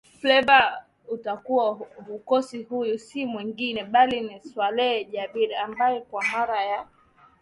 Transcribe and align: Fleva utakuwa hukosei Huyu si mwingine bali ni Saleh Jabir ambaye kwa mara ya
Fleva 0.21 0.77
utakuwa 1.07 1.69
hukosei 2.05 2.63
Huyu 2.63 2.99
si 2.99 3.25
mwingine 3.25 3.83
bali 3.83 4.21
ni 4.21 4.39
Saleh 4.39 5.11
Jabir 5.11 5.55
ambaye 5.57 6.01
kwa 6.01 6.23
mara 6.33 6.65
ya 6.65 6.87